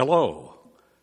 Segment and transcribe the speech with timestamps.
[0.00, 0.54] Hello,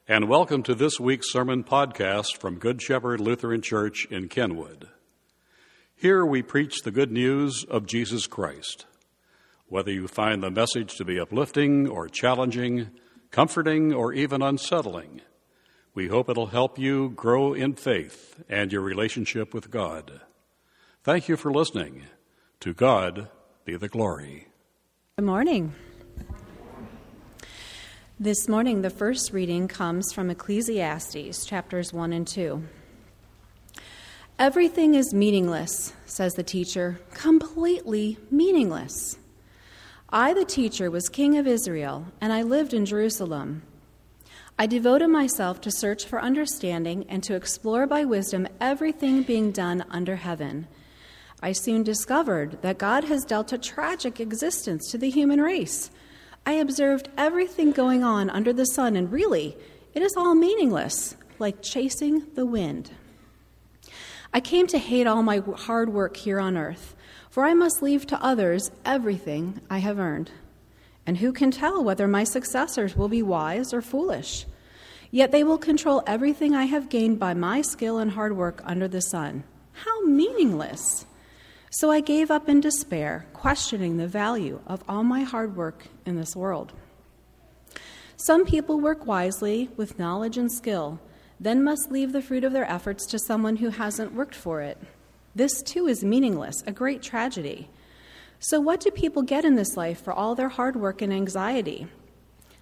[0.08, 4.88] and welcome to this week's sermon podcast from Good Shepherd Lutheran Church in Kenwood.
[5.95, 8.88] Here we preach the good news of Jesus Christ.
[9.68, 12.89] Whether you find the message to be uplifting or challenging,
[13.29, 15.21] comforting or even unsettling,
[15.93, 20.21] we hope it'll help you grow in faith and your relationship with God.
[21.04, 22.05] Thank you for listening.
[22.61, 23.29] To God
[23.64, 24.48] be the glory.
[25.18, 25.75] Good morning.
[28.20, 32.63] This morning, the first reading comes from Ecclesiastes chapters 1 and 2.
[34.40, 39.20] Everything is meaningless, says the teacher, completely meaningless.
[40.09, 43.62] I, the teacher, was king of Israel, and I lived in Jerusalem.
[44.57, 49.85] I devoted myself to search for understanding and to explore by wisdom everything being done
[49.91, 50.68] under heaven.
[51.43, 55.91] I soon discovered that God has dealt a tragic existence to the human race
[56.47, 59.57] I observed everything going on under the sun, and really,
[59.93, 62.91] it is all meaningless, like chasing the wind.
[64.34, 66.95] I came to hate all my hard work here on earth,
[67.30, 70.31] for I must leave to others everything I have earned.
[71.06, 74.45] And who can tell whether my successors will be wise or foolish?
[75.11, 78.88] Yet they will control everything I have gained by my skill and hard work under
[78.88, 79.44] the sun.
[79.73, 81.08] How meaningless!
[81.80, 86.16] So I gave up in despair, questioning the value of all my hard work in
[86.16, 86.73] this world.
[88.16, 91.00] Some people work wisely with knowledge and skill,
[91.39, 94.80] then must leave the fruit of their efforts to someone who hasn't worked for it.
[95.36, 97.70] This too is meaningless, a great tragedy.
[98.39, 101.86] So, what do people get in this life for all their hard work and anxiety?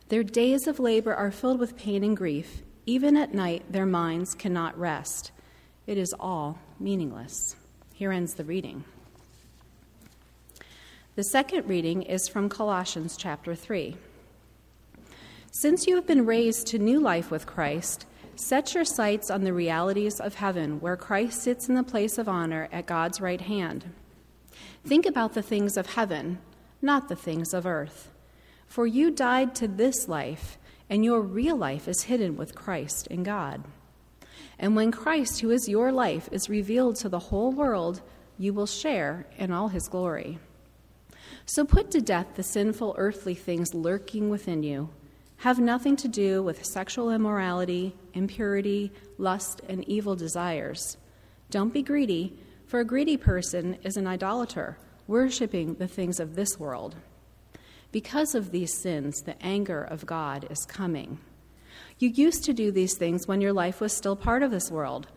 [0.09, 2.63] Their days of labor are filled with pain and grief.
[2.85, 5.31] Even at night, their minds cannot rest.
[5.87, 7.55] It is all meaningless.
[7.93, 8.83] Here ends the reading.
[11.15, 13.95] The second reading is from Colossians chapter 3.
[15.49, 19.53] Since you have been raised to new life with Christ, set your sights on the
[19.53, 23.93] realities of heaven, where Christ sits in the place of honor at God's right hand.
[24.85, 26.39] Think about the things of heaven,
[26.81, 28.11] not the things of earth.
[28.67, 30.57] For you died to this life,
[30.89, 33.63] and your real life is hidden with Christ in God.
[34.59, 38.01] And when Christ, who is your life, is revealed to the whole world,
[38.37, 40.39] you will share in all his glory.
[41.45, 44.89] So put to death the sinful earthly things lurking within you.
[45.37, 50.97] Have nothing to do with sexual immorality, impurity, lust, and evil desires.
[51.51, 56.57] Don't be greedy, for a greedy person is an idolater, worshiping the things of this
[56.57, 56.95] world.
[57.91, 61.19] Because of these sins, the anger of God is coming.
[61.99, 65.07] You used to do these things when your life was still part of this world.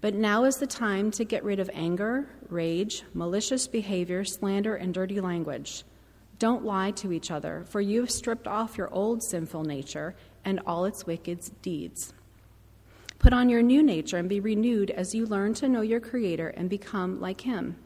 [0.00, 4.94] But now is the time to get rid of anger, rage, malicious behavior, slander, and
[4.94, 5.84] dirty language.
[6.38, 10.58] Don't lie to each other, for you have stripped off your old sinful nature and
[10.66, 12.14] all its wicked deeds.
[13.18, 16.48] Put on your new nature and be renewed as you learn to know your Creator
[16.48, 17.76] and become like Him.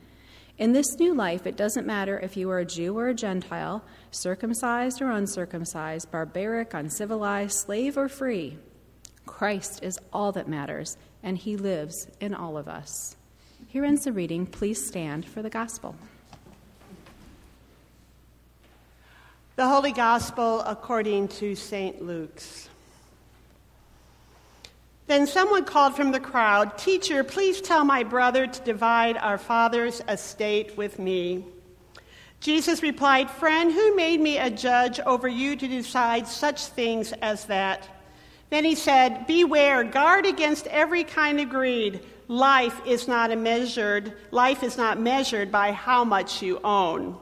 [0.57, 3.85] In this new life, it doesn't matter if you are a Jew or a Gentile,
[4.13, 8.57] circumcised or uncircumcised, barbaric, uncivilized, slave or free.
[9.27, 13.17] Christ is all that matters, and he lives in all of us.
[13.67, 14.47] Here ends the reading.
[14.47, 15.97] Please stand for the gospel.
[19.57, 22.05] The Holy Gospel according to St.
[22.05, 22.69] Luke's.
[25.07, 30.03] Then someone called from the crowd, Teacher, please tell my brother to divide our father's
[30.09, 31.45] estate with me.
[32.41, 37.47] Jesus replied, Friend, who made me a judge over you to decide such things as
[37.47, 37.89] that?
[38.51, 42.01] Then he said, Beware, guard against every kind of greed.
[42.29, 47.19] Life is not measured, life is not measured by how much you own.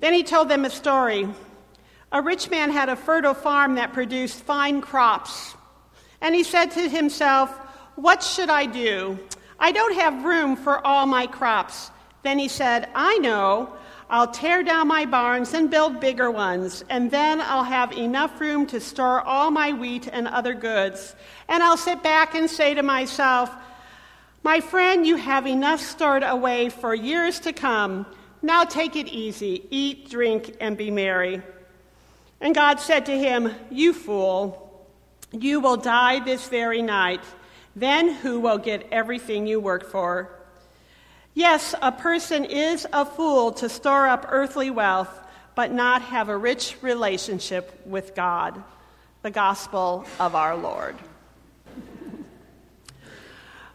[0.00, 1.28] Then he told them a story.
[2.12, 5.54] A rich man had a fertile farm that produced fine crops.
[6.20, 7.50] And he said to himself,
[7.96, 9.18] What should I do?
[9.58, 11.90] I don't have room for all my crops.
[12.22, 13.74] Then he said, I know.
[14.10, 18.66] I'll tear down my barns and build bigger ones, and then I'll have enough room
[18.66, 21.14] to store all my wheat and other goods.
[21.46, 23.54] And I'll sit back and say to myself,
[24.42, 28.04] My friend, you have enough stored away for years to come.
[28.42, 31.40] Now take it easy, eat, drink, and be merry.
[32.40, 34.88] And God said to him, You fool,
[35.30, 37.22] you will die this very night.
[37.76, 40.39] Then who will get everything you work for?
[41.34, 45.08] Yes, a person is a fool to store up earthly wealth,
[45.54, 48.62] but not have a rich relationship with God.
[49.22, 50.96] The gospel of our Lord.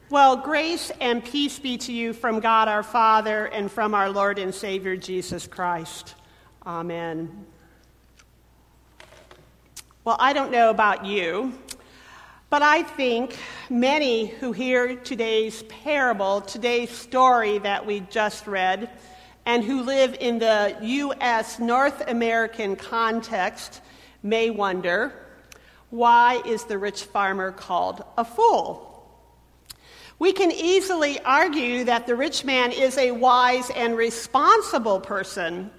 [0.09, 4.37] well, grace and peace be to you from God our Father and from our Lord
[4.37, 6.15] and Savior Jesus Christ.
[6.65, 7.45] Amen.
[10.03, 11.53] Well, I don't know about you,
[12.50, 13.38] but I think
[13.69, 18.89] many who hear today's parable, today's story that we just read,
[19.45, 21.59] and who live in the U.S.
[21.59, 23.81] North American context
[24.24, 25.13] may wonder
[25.89, 28.91] why is the rich farmer called a fool?
[30.18, 35.71] We can easily argue that the rich man is a wise and responsible person.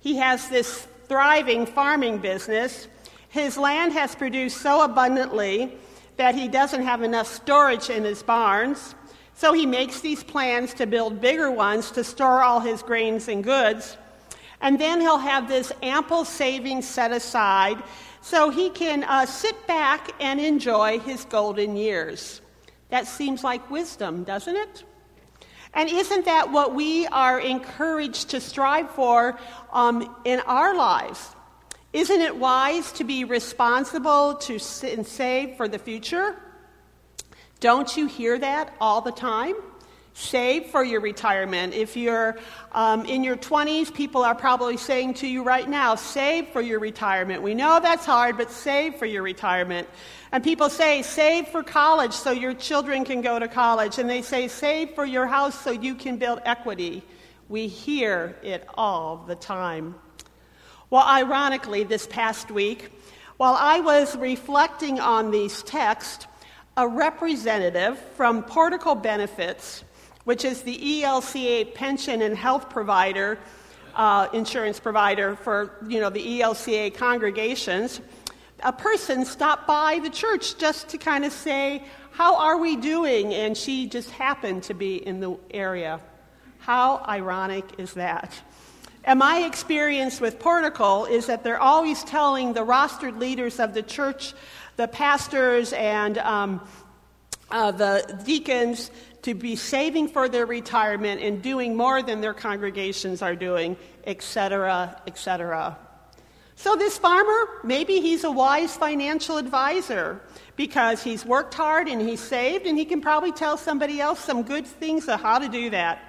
[0.00, 2.88] He has this thriving farming business.
[3.28, 5.76] His land has produced so abundantly
[6.18, 8.94] that he doesn't have enough storage in his barns.
[9.34, 13.42] So he makes these plans to build bigger ones to store all his grains and
[13.42, 13.96] goods.
[14.60, 17.80] And then he'll have this ample savings set aside
[18.20, 22.40] so he can uh, sit back and enjoy his golden years.
[22.90, 24.82] That seems like wisdom, doesn't it?
[25.74, 29.38] And isn't that what we are encouraged to strive for
[29.72, 31.36] um, in our lives?
[31.92, 36.36] Isn't it wise to be responsible to save for the future?
[37.60, 39.54] Don't you hear that all the time?
[40.12, 41.74] Save for your retirement.
[41.74, 42.38] If you're
[42.72, 46.80] um, in your 20s, people are probably saying to you right now, save for your
[46.80, 47.40] retirement.
[47.40, 49.88] We know that's hard, but save for your retirement.
[50.32, 53.98] And people say, save for college so your children can go to college.
[53.98, 57.02] And they say, save for your house so you can build equity.
[57.48, 59.94] We hear it all the time.
[60.90, 62.88] Well, ironically, this past week,
[63.36, 66.26] while I was reflecting on these texts,
[66.78, 69.84] a representative from Portico Benefits,
[70.24, 73.38] which is the ELCA pension and health provider,
[73.96, 78.00] uh, insurance provider for you know the ELCA congregations,
[78.62, 83.34] a person stopped by the church just to kind of say, "How are we doing?"
[83.34, 86.00] And she just happened to be in the area.
[86.60, 88.40] How ironic is that?
[89.08, 93.82] And my experience with Portico is that they're always telling the rostered leaders of the
[93.82, 94.34] church
[94.76, 96.60] the pastors and um,
[97.50, 98.90] uh, the deacons
[99.22, 105.00] to be saving for their retirement and doing more than their congregations are doing, etc.,
[105.06, 105.78] etc.
[106.54, 110.20] So, this farmer, maybe he's a wise financial advisor
[110.54, 114.42] because he's worked hard and he's saved, and he can probably tell somebody else some
[114.42, 116.07] good things of how to do that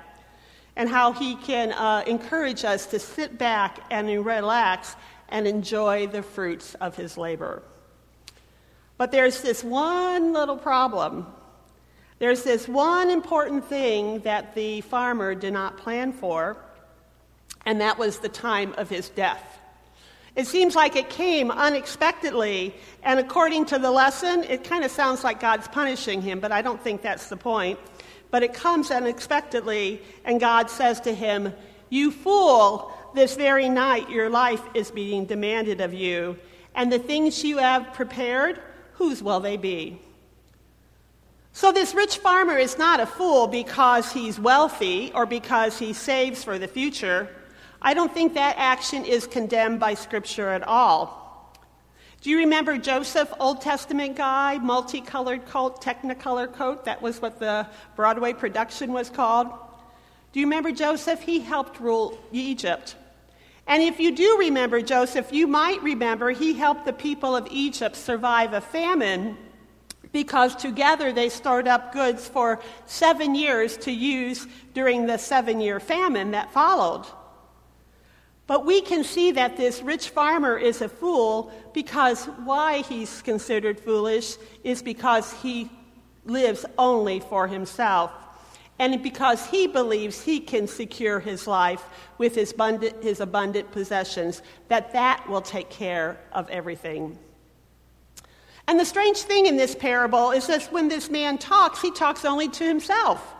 [0.79, 4.95] and how he can uh, encourage us to sit back and relax
[5.27, 7.61] and enjoy the fruits of his labor.
[8.97, 11.27] But there's this one little problem.
[12.17, 16.55] There's this one important thing that the farmer did not plan for,
[17.65, 19.59] and that was the time of his death.
[20.37, 22.73] It seems like it came unexpectedly,
[23.03, 26.61] and according to the lesson, it kind of sounds like God's punishing him, but I
[26.61, 27.77] don't think that's the point.
[28.31, 31.53] But it comes unexpectedly, and God says to him,
[31.89, 36.37] You fool, this very night your life is being demanded of you,
[36.75, 38.61] and the things you have prepared
[38.93, 39.99] whose will they be?
[41.53, 46.43] So, this rich farmer is not a fool because he's wealthy or because he saves
[46.43, 47.29] for the future.
[47.81, 51.28] I don't think that action is condemned by Scripture at all.
[52.21, 56.83] Do you remember Joseph, Old Testament guy, multicolored coat, technicolor coat?
[56.83, 59.47] That was what the Broadway production was called.
[60.33, 61.21] Do you remember Joseph?
[61.21, 62.95] He helped rule Egypt.
[63.67, 67.95] And if you do remember Joseph, you might remember he helped the people of Egypt
[67.95, 69.37] survive a famine
[70.11, 75.79] because together they stored up goods for seven years to use during the seven year
[75.79, 77.05] famine that followed.
[78.49, 83.79] But we can see that this rich farmer is a fool because why he's considered
[83.79, 85.69] foolish is because he
[86.25, 88.11] lives only for himself
[88.79, 91.85] and because he believes he can secure his life
[92.17, 97.19] with his abundant, his abundant possessions, that that will take care of everything.
[98.67, 102.25] And the strange thing in this parable is that when this man talks, he talks
[102.25, 103.35] only to himself.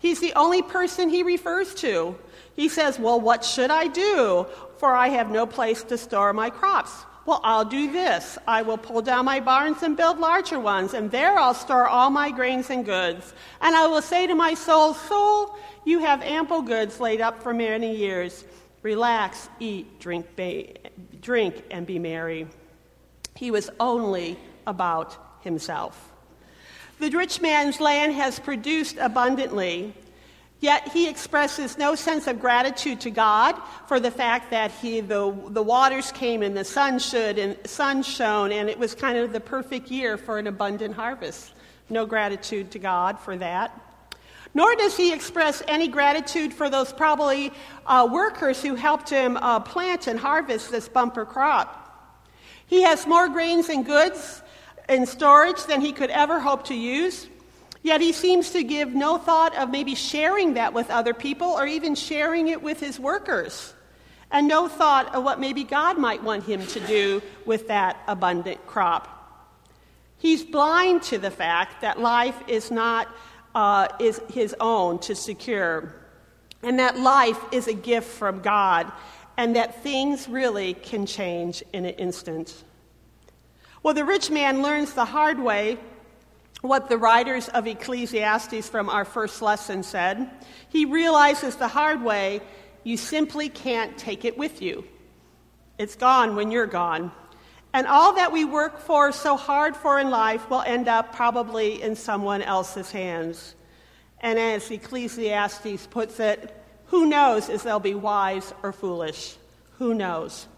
[0.00, 2.14] He's the only person he refers to.
[2.60, 4.44] He says, Well, what should I do?
[4.76, 6.92] For I have no place to store my crops.
[7.24, 8.36] Well, I'll do this.
[8.46, 12.10] I will pull down my barns and build larger ones, and there I'll store all
[12.10, 13.32] my grains and goods.
[13.62, 17.54] And I will say to my soul, Soul, you have ample goods laid up for
[17.54, 18.44] many years.
[18.82, 20.74] Relax, eat, drink, ba-
[21.22, 22.46] drink and be merry.
[23.36, 26.12] He was only about himself.
[26.98, 29.94] The rich man's land has produced abundantly.
[30.60, 35.34] Yet he expresses no sense of gratitude to God for the fact that he, the,
[35.48, 39.32] the waters came and the sun should and sun shone, and it was kind of
[39.32, 41.54] the perfect year for an abundant harvest.
[41.88, 43.78] No gratitude to God for that.
[44.52, 47.52] Nor does he express any gratitude for those probably
[47.86, 51.76] uh, workers who helped him uh, plant and harvest this bumper crop.
[52.66, 54.42] He has more grains and goods
[54.90, 57.28] in storage than he could ever hope to use.
[57.82, 61.66] Yet he seems to give no thought of maybe sharing that with other people or
[61.66, 63.72] even sharing it with his workers.
[64.30, 68.66] And no thought of what maybe God might want him to do with that abundant
[68.66, 69.16] crop.
[70.18, 73.08] He's blind to the fact that life is not
[73.54, 75.92] uh, is his own to secure,
[76.62, 78.92] and that life is a gift from God,
[79.36, 82.62] and that things really can change in an instant.
[83.82, 85.78] Well, the rich man learns the hard way
[86.62, 90.30] what the writers of Ecclesiastes from our first lesson said.
[90.68, 92.40] He realizes the hard way
[92.84, 94.84] you simply can't take it with you.
[95.78, 97.12] It's gone when you're gone.
[97.72, 101.80] And all that we work for so hard for in life will end up probably
[101.80, 103.54] in someone else's hands.
[104.20, 106.54] And as Ecclesiastes puts it,
[106.86, 109.36] who knows if they'll be wise or foolish?
[109.78, 110.48] Who knows?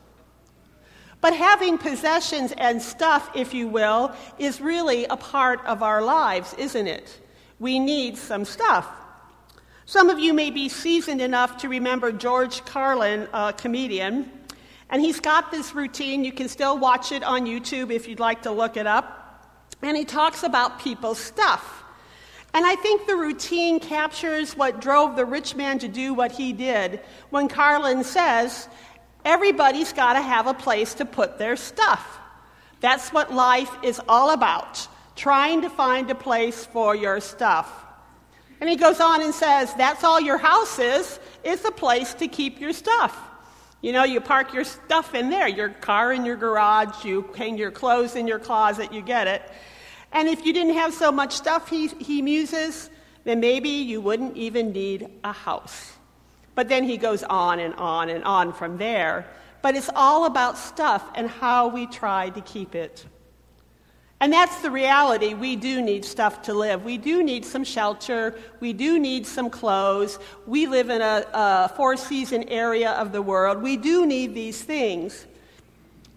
[1.23, 6.53] But having possessions and stuff, if you will, is really a part of our lives,
[6.59, 7.21] isn't it?
[7.61, 8.89] We need some stuff.
[9.87, 14.31] Some of you may be seasoned enough to remember George Carlin, a comedian,
[14.91, 16.25] and he's got this routine.
[16.25, 19.47] You can still watch it on YouTube if you'd like to look it up.
[19.81, 21.85] And he talks about people's stuff.
[22.55, 26.53] And I think the routine captures what drove the rich man to do what he
[26.53, 27.01] did
[27.31, 28.69] when Carlin says,
[29.25, 32.19] Everybody's got to have a place to put their stuff.
[32.81, 37.71] That's what life is all about trying to find a place for your stuff.
[38.61, 42.29] And he goes on and says, That's all your house is, it's a place to
[42.29, 43.17] keep your stuff.
[43.81, 47.59] You know, you park your stuff in there, your car in your garage, you hang
[47.59, 49.43] your clothes in your closet, you get it.
[50.13, 52.91] And if you didn't have so much stuff, he, he muses,
[53.25, 55.92] then maybe you wouldn't even need a house.
[56.55, 59.27] But then he goes on and on and on from there.
[59.63, 63.05] But it's all about stuff and how we try to keep it.
[64.21, 65.35] And that's the reality.
[65.35, 66.85] We do need stuff to live.
[66.85, 68.39] We do need some shelter.
[68.61, 70.21] We do need some clothes.
[70.47, 73.61] We live in a, a four season area of the world.
[73.63, 75.27] We do need these things.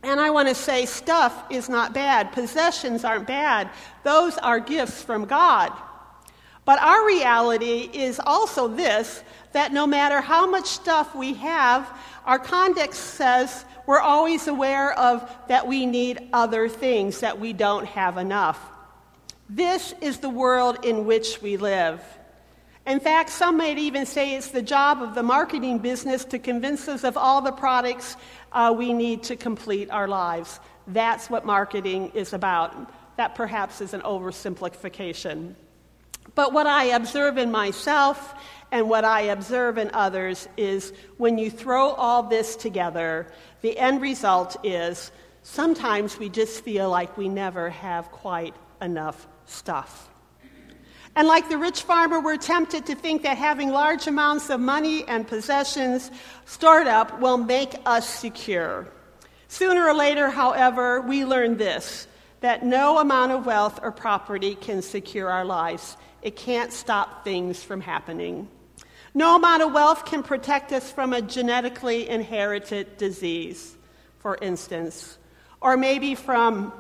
[0.03, 2.31] And I want to say stuff is not bad.
[2.31, 3.71] Possessions aren't bad.
[4.03, 5.71] Those are gifts from God.
[6.65, 11.89] But our reality is also this that no matter how much stuff we have,
[12.25, 17.85] our context says we're always aware of that we need other things, that we don't
[17.85, 18.59] have enough.
[19.47, 22.01] This is the world in which we live.
[22.87, 26.87] In fact, some might even say it's the job of the marketing business to convince
[26.87, 28.17] us of all the products
[28.51, 30.59] uh, we need to complete our lives.
[30.87, 32.91] That's what marketing is about.
[33.17, 35.55] That perhaps is an oversimplification.
[36.35, 38.35] But what I observe in myself
[38.71, 43.27] and what I observe in others is when you throw all this together,
[43.61, 45.11] the end result is
[45.43, 50.09] sometimes we just feel like we never have quite enough stuff.
[51.15, 55.05] And like the rich farmer, we're tempted to think that having large amounts of money
[55.07, 56.11] and possessions
[56.43, 58.87] stored up will make us secure.
[59.47, 62.07] Sooner or later, however, we learn this
[62.41, 65.97] that no amount of wealth or property can secure our lives.
[66.25, 68.47] It can't stop things from happening.
[69.13, 73.75] No amount of wealth can protect us from a genetically inherited disease,
[74.17, 75.19] for instance,
[75.61, 76.73] or maybe from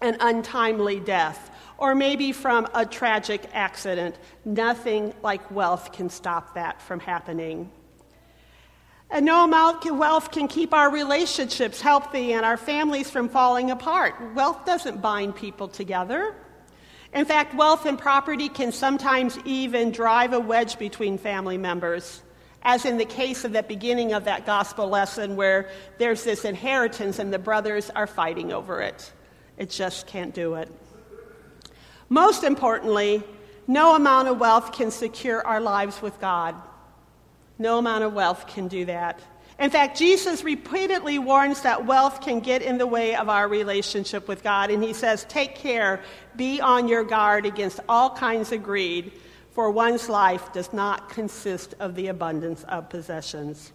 [0.00, 4.16] an untimely death, or maybe from a tragic accident.
[4.46, 7.70] Nothing like wealth can stop that from happening.
[9.10, 13.70] And no amount of wealth can keep our relationships healthy and our families from falling
[13.70, 14.14] apart.
[14.34, 16.34] Wealth doesn't bind people together.
[17.12, 22.22] In fact, wealth and property can sometimes even drive a wedge between family members,
[22.62, 27.18] as in the case of the beginning of that gospel lesson where there's this inheritance
[27.18, 29.12] and the brothers are fighting over it.
[29.56, 30.70] It just can't do it.
[32.08, 33.22] Most importantly,
[33.66, 36.54] no amount of wealth can secure our lives with God.
[37.58, 39.20] No amount of wealth can do that.
[39.60, 44.26] In fact, Jesus repeatedly warns that wealth can get in the way of our relationship
[44.26, 44.70] with God.
[44.70, 46.02] And he says, Take care,
[46.34, 49.12] be on your guard against all kinds of greed,
[49.52, 53.72] for one's life does not consist of the abundance of possessions.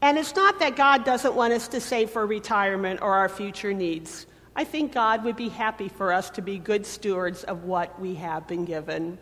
[0.00, 3.74] And it's not that God doesn't want us to save for retirement or our future
[3.74, 4.26] needs.
[4.56, 8.14] I think God would be happy for us to be good stewards of what we
[8.14, 9.18] have been given.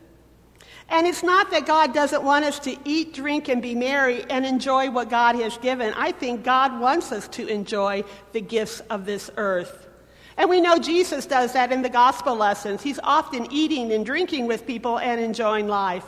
[0.89, 4.47] And it's not that God doesn't want us to eat, drink, and be merry and
[4.47, 5.93] enjoy what God has given.
[5.95, 9.89] I think God wants us to enjoy the gifts of this earth.
[10.37, 12.83] And we know Jesus does that in the gospel lessons.
[12.83, 16.05] He's often eating and drinking with people and enjoying life.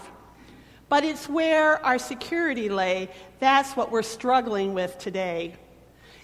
[0.88, 3.08] But it's where our security lay.
[3.40, 5.54] That's what we're struggling with today.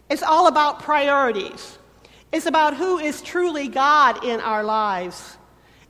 [0.08, 1.78] It's all about priorities.
[2.30, 5.38] It's about who is truly God in our lives.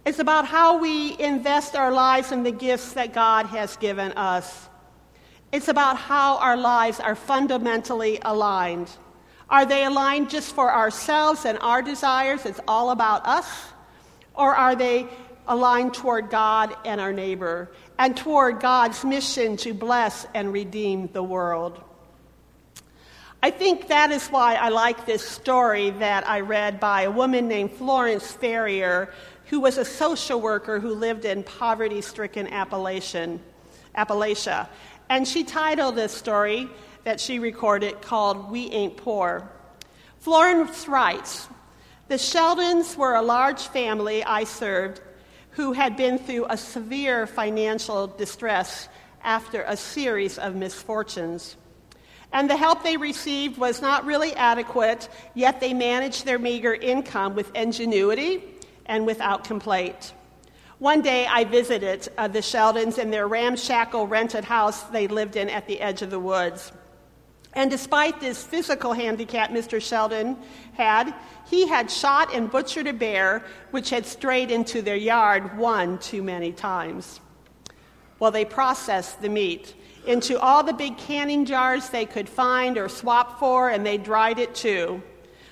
[0.07, 4.69] It's about how we invest our lives in the gifts that God has given us.
[5.51, 8.91] It's about how our lives are fundamentally aligned.
[9.49, 12.45] Are they aligned just for ourselves and our desires?
[12.45, 13.49] It's all about us?
[14.35, 15.07] Or are they
[15.47, 21.23] aligned toward God and our neighbor and toward God's mission to bless and redeem the
[21.23, 21.81] world?
[23.43, 27.47] I think that is why I like this story that I read by a woman
[27.47, 29.13] named Florence Ferrier,
[29.47, 33.39] who was a social worker who lived in poverty stricken Appalachia.
[35.09, 36.69] And she titled this story
[37.05, 39.49] that she recorded called We Ain't Poor.
[40.21, 41.49] Florence writes
[42.09, 45.01] The Sheldons were a large family I served
[45.51, 48.89] who had been through a severe financial distress
[49.23, 51.57] after a series of misfortunes.
[52.33, 57.37] And the help they received was not really adequate, yet they managed their meager income
[57.37, 58.43] with ingenuity
[58.87, 60.15] and without complaint.
[60.79, 65.49] One day I visited uh, the Sheldons in their ramshackle rented house they lived in
[65.49, 66.73] at the edge of the woods.
[67.55, 69.81] And despite this physical handicap Mr.
[69.81, 70.37] Sheldon
[70.75, 71.15] had,
[71.49, 76.23] he had shot and butchered a bear which had strayed into their yard one too
[76.23, 77.21] many times.
[78.19, 79.75] Well, they processed the meat
[80.07, 84.39] into all the big canning jars they could find or swap for, and they dried
[84.39, 85.03] it too.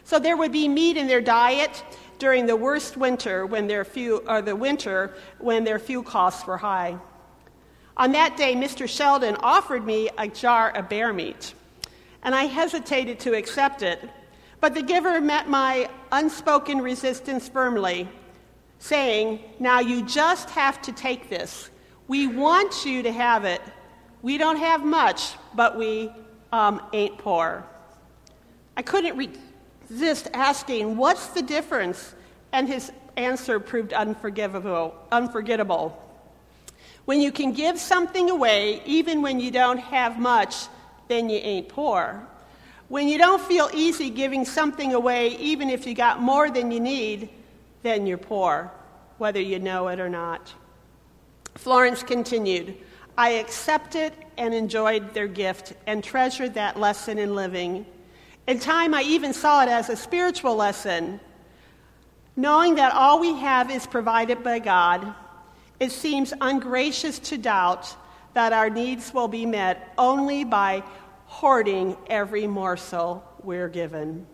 [0.04, 1.82] So there would be meat in their diet
[2.22, 6.56] during the worst winter when their fuel, or the winter when their fuel costs were
[6.56, 6.96] high.
[7.96, 8.88] On that day, Mr.
[8.88, 11.52] Sheldon offered me a jar of bear meat,
[12.22, 14.08] and I hesitated to accept it.
[14.60, 18.08] But the giver met my unspoken resistance firmly,
[18.78, 21.70] saying, Now you just have to take this.
[22.06, 23.62] We want you to have it.
[24.22, 26.08] We don't have much, but we
[26.52, 27.64] um, ain't poor.
[28.76, 29.16] I couldn't
[29.92, 32.14] resist asking, What's the difference?
[32.52, 35.98] And his answer proved unforgivable, unforgettable.
[37.04, 40.66] When you can give something away, even when you don't have much,
[41.08, 42.26] then you ain't poor.
[42.88, 46.80] When you don't feel easy giving something away, even if you got more than you
[46.80, 47.28] need,
[47.82, 48.70] then you're poor,
[49.18, 50.52] whether you know it or not.
[51.54, 52.76] Florence continued
[53.16, 57.84] I accepted and enjoyed their gift and treasured that lesson in living.
[58.46, 61.20] In time, I even saw it as a spiritual lesson.
[62.34, 65.14] Knowing that all we have is provided by God,
[65.78, 67.94] it seems ungracious to doubt
[68.34, 70.82] that our needs will be met only by
[71.26, 74.26] hoarding every morsel we're given.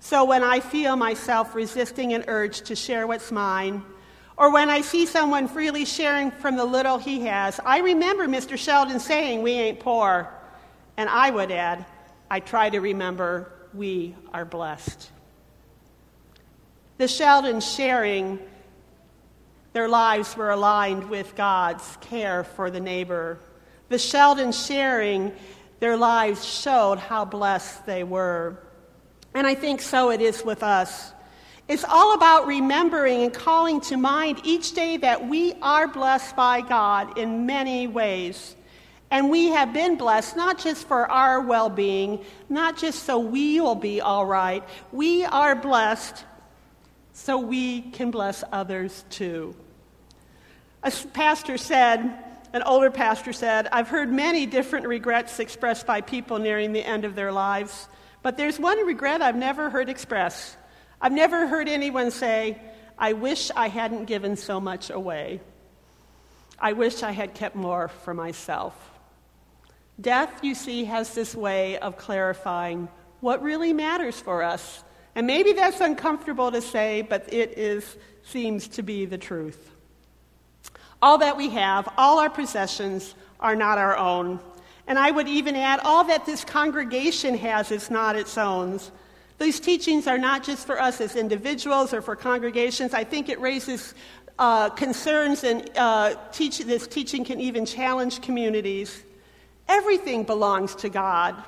[0.00, 3.82] So when I feel myself resisting an urge to share what's mine,
[4.36, 8.58] or when I see someone freely sharing from the little he has, I remember Mr.
[8.58, 10.28] Sheldon saying, We ain't poor.
[10.96, 11.86] And I would add,
[12.32, 15.10] I try to remember, we are blessed.
[16.96, 18.38] The Sheldons sharing
[19.74, 23.38] their lives were aligned with God's care for the neighbor.
[23.90, 25.34] The Sheldons sharing
[25.78, 28.56] their lives showed how blessed they were.
[29.34, 31.12] And I think so it is with us.
[31.68, 36.62] It's all about remembering and calling to mind each day that we are blessed by
[36.62, 38.56] God in many ways.
[39.12, 43.60] And we have been blessed not just for our well being, not just so we
[43.60, 44.64] will be all right.
[44.90, 46.24] We are blessed
[47.12, 49.54] so we can bless others too.
[50.82, 52.00] A pastor said,
[52.54, 57.04] an older pastor said, I've heard many different regrets expressed by people nearing the end
[57.04, 57.88] of their lives,
[58.22, 60.56] but there's one regret I've never heard expressed.
[61.02, 62.58] I've never heard anyone say,
[62.98, 65.42] I wish I hadn't given so much away.
[66.58, 68.88] I wish I had kept more for myself.
[70.00, 72.88] Death, you see, has this way of clarifying
[73.20, 74.82] what really matters for us.
[75.14, 79.70] And maybe that's uncomfortable to say, but it is, seems to be the truth.
[81.00, 84.40] All that we have, all our possessions, are not our own.
[84.86, 88.80] And I would even add, all that this congregation has is not its own.
[89.38, 92.94] These teachings are not just for us as individuals or for congregations.
[92.94, 93.94] I think it raises
[94.38, 99.04] uh, concerns, and uh, teach, this teaching can even challenge communities.
[99.68, 101.42] Everything belongs to God.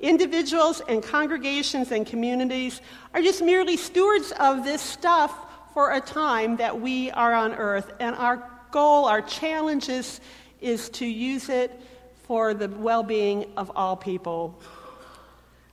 [0.00, 2.80] Individuals and congregations and communities
[3.14, 5.34] are just merely stewards of this stuff
[5.72, 7.92] for a time that we are on earth.
[7.98, 10.20] And our goal, our challenge is,
[10.60, 11.80] is to use it
[12.24, 14.60] for the well being of all people.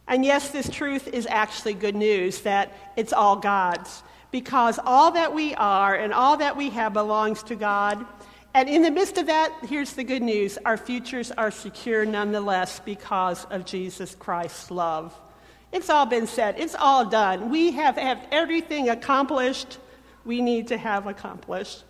[0.08, 5.34] And yes, this truth is actually good news that it's all God's, because all that
[5.34, 8.06] we are and all that we have belongs to God.
[8.54, 12.80] And in the midst of that, here's the good news our futures are secure nonetheless
[12.80, 15.20] because of Jesus Christ's love.
[15.72, 16.60] It's all been said.
[16.60, 17.50] It's all done.
[17.50, 19.80] We have, have everything accomplished
[20.26, 21.84] we need to have accomplished.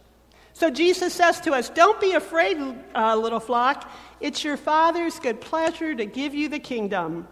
[0.54, 2.58] So Jesus says to us, Don't be afraid,
[2.96, 3.90] uh, little flock.
[4.20, 7.28] It's your Father's good pleasure to give you the kingdom.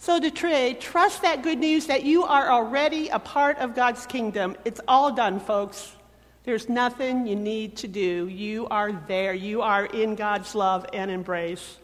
[0.00, 4.56] So, trade, trust that good news that you are already a part of God's kingdom.
[4.64, 5.92] It's all done, folks.
[6.48, 8.26] There's nothing you need to do.
[8.26, 9.34] You are there.
[9.34, 11.76] You are in God's love and embrace.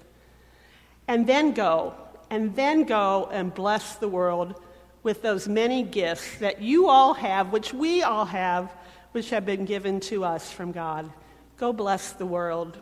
[1.07, 1.93] And then go,
[2.31, 4.59] and then go and bless the world
[5.03, 8.73] with those many gifts that you all have, which we all have,
[9.13, 11.13] which have been given to us from God.
[11.59, 12.79] Go bless the world.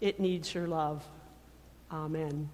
[0.00, 1.04] It needs your love.
[1.90, 2.48] Amen.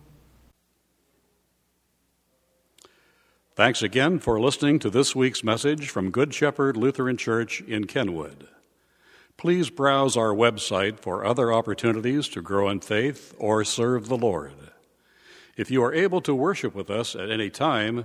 [3.55, 8.49] Thanks again for listening to this week's message from Good Shepherd Lutheran Church in Kenwood.
[9.41, 14.53] Please browse our website for other opportunities to grow in faith or serve the Lord.
[15.57, 18.05] If you are able to worship with us at any time,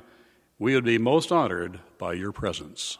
[0.59, 2.97] we would be most honored by your presence.